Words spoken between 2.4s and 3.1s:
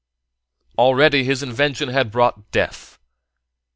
death.